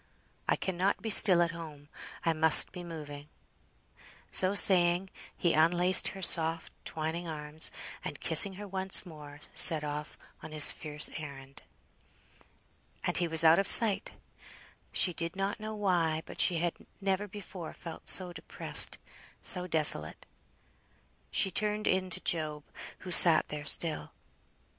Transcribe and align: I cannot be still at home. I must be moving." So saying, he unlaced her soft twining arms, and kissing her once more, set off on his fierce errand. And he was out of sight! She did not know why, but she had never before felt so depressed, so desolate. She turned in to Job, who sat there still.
I 0.49 0.55
cannot 0.55 1.03
be 1.03 1.11
still 1.11 1.43
at 1.43 1.51
home. 1.51 1.87
I 2.25 2.33
must 2.33 2.71
be 2.71 2.83
moving." 2.83 3.29
So 4.31 4.55
saying, 4.55 5.11
he 5.37 5.53
unlaced 5.53 6.07
her 6.07 6.23
soft 6.23 6.73
twining 6.85 7.27
arms, 7.27 7.69
and 8.03 8.19
kissing 8.19 8.53
her 8.53 8.67
once 8.67 9.05
more, 9.05 9.41
set 9.53 9.83
off 9.83 10.17
on 10.41 10.53
his 10.53 10.71
fierce 10.71 11.11
errand. 11.17 11.61
And 13.03 13.17
he 13.17 13.27
was 13.27 13.43
out 13.43 13.59
of 13.59 13.67
sight! 13.67 14.13
She 14.91 15.13
did 15.13 15.35
not 15.35 15.59
know 15.59 15.75
why, 15.75 16.23
but 16.25 16.41
she 16.41 16.57
had 16.57 16.73
never 16.99 17.27
before 17.27 17.71
felt 17.71 18.07
so 18.07 18.33
depressed, 18.33 18.97
so 19.39 19.67
desolate. 19.67 20.25
She 21.29 21.51
turned 21.51 21.85
in 21.85 22.09
to 22.09 22.23
Job, 22.23 22.63
who 23.01 23.11
sat 23.11 23.49
there 23.49 23.65
still. 23.65 24.13